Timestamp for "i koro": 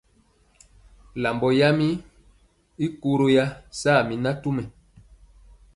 2.85-3.27